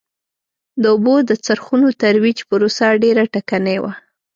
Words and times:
د 0.81 0.83
اوبو 0.93 1.15
د 1.29 1.31
څرخونو 1.45 1.87
ترویج 2.01 2.37
پروسه 2.49 2.85
ډېره 3.03 3.23
ټکنۍ 3.33 3.77
وه. 3.83 3.93